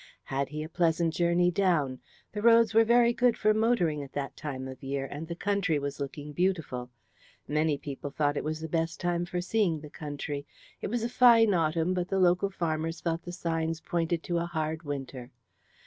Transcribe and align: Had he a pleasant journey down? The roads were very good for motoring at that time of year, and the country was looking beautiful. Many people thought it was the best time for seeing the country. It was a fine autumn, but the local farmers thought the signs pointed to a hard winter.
Had 0.23 0.49
he 0.49 0.63
a 0.63 0.67
pleasant 0.67 1.13
journey 1.13 1.51
down? 1.51 1.99
The 2.31 2.41
roads 2.41 2.73
were 2.73 2.83
very 2.83 3.13
good 3.13 3.37
for 3.37 3.53
motoring 3.53 4.01
at 4.01 4.13
that 4.13 4.35
time 4.35 4.67
of 4.67 4.81
year, 4.81 5.05
and 5.05 5.27
the 5.27 5.35
country 5.35 5.77
was 5.77 5.99
looking 5.99 6.33
beautiful. 6.33 6.89
Many 7.47 7.77
people 7.77 8.09
thought 8.09 8.35
it 8.35 8.43
was 8.43 8.61
the 8.61 8.67
best 8.67 8.99
time 8.99 9.25
for 9.27 9.41
seeing 9.41 9.79
the 9.79 9.91
country. 9.91 10.47
It 10.81 10.87
was 10.87 11.03
a 11.03 11.07
fine 11.07 11.53
autumn, 11.53 11.93
but 11.93 12.07
the 12.07 12.17
local 12.17 12.49
farmers 12.49 12.99
thought 12.99 13.21
the 13.21 13.31
signs 13.31 13.79
pointed 13.79 14.23
to 14.23 14.39
a 14.39 14.45
hard 14.47 14.81
winter. 14.81 15.29